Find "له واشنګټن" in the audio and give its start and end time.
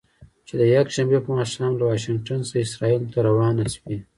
1.79-2.39